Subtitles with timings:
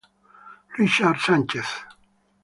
[0.79, 1.69] Richard Sánchez